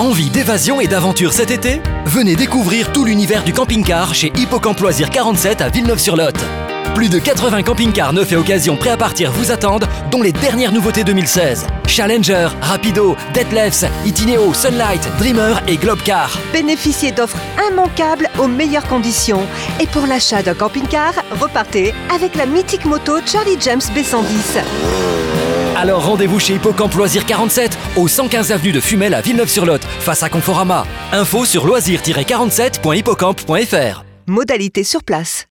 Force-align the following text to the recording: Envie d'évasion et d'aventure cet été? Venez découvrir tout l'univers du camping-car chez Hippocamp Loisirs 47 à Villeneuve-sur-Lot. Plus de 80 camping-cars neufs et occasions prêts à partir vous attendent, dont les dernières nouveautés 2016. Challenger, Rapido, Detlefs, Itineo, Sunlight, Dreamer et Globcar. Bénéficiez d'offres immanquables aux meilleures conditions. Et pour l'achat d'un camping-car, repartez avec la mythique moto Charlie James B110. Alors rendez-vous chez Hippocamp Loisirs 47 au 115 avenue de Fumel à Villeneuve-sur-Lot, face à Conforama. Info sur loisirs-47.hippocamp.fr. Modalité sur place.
Envie 0.00 0.30
d'évasion 0.30 0.80
et 0.80 0.86
d'aventure 0.86 1.34
cet 1.34 1.50
été? 1.50 1.82
Venez 2.06 2.34
découvrir 2.34 2.90
tout 2.90 3.04
l'univers 3.04 3.44
du 3.44 3.52
camping-car 3.52 4.14
chez 4.14 4.32
Hippocamp 4.34 4.74
Loisirs 4.80 5.10
47 5.10 5.60
à 5.60 5.68
Villeneuve-sur-Lot. 5.68 6.38
Plus 6.94 7.10
de 7.10 7.18
80 7.18 7.62
camping-cars 7.64 8.14
neufs 8.14 8.32
et 8.32 8.36
occasions 8.36 8.78
prêts 8.78 8.88
à 8.88 8.96
partir 8.96 9.30
vous 9.30 9.52
attendent, 9.52 9.86
dont 10.10 10.22
les 10.22 10.32
dernières 10.32 10.72
nouveautés 10.72 11.04
2016. 11.04 11.66
Challenger, 11.86 12.48
Rapido, 12.62 13.14
Detlefs, 13.34 13.84
Itineo, 14.06 14.54
Sunlight, 14.54 15.06
Dreamer 15.18 15.60
et 15.68 15.76
Globcar. 15.76 16.38
Bénéficiez 16.50 17.12
d'offres 17.12 17.36
immanquables 17.70 18.30
aux 18.38 18.48
meilleures 18.48 18.88
conditions. 18.88 19.46
Et 19.80 19.86
pour 19.86 20.06
l'achat 20.06 20.42
d'un 20.42 20.54
camping-car, 20.54 21.12
repartez 21.38 21.92
avec 22.14 22.36
la 22.36 22.46
mythique 22.46 22.86
moto 22.86 23.18
Charlie 23.26 23.58
James 23.60 23.82
B110. 23.94 25.29
Alors 25.80 26.04
rendez-vous 26.04 26.38
chez 26.38 26.56
Hippocamp 26.56 26.90
Loisirs 26.94 27.24
47 27.24 27.78
au 27.96 28.06
115 28.06 28.52
avenue 28.52 28.70
de 28.70 28.80
Fumel 28.80 29.14
à 29.14 29.22
Villeneuve-sur-Lot, 29.22 29.82
face 29.82 30.22
à 30.22 30.28
Conforama. 30.28 30.86
Info 31.10 31.46
sur 31.46 31.64
loisirs-47.hippocamp.fr. 31.64 34.04
Modalité 34.26 34.84
sur 34.84 35.02
place. 35.02 35.46